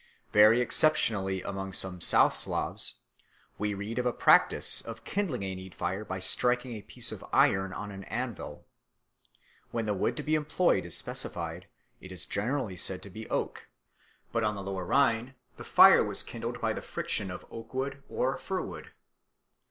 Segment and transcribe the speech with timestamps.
[0.31, 3.01] Very exceptionally among some South Slavs
[3.59, 7.23] we read of a practice of kindling a need fire by striking a piece of
[7.31, 8.65] iron on an anvil.
[9.69, 11.67] Where the wood to be employed is specified,
[11.99, 13.69] it is generally said to be oak;
[14.31, 18.01] but on the Lower Rhine the fire was kindled by the friction of oak wood
[18.09, 18.93] or fir wood.